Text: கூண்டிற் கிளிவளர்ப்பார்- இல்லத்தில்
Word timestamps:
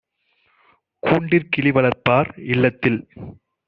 கூண்டிற் 1.03 1.47
கிளிவளர்ப்பார்- 1.53 2.31
இல்லத்தில் 2.53 3.01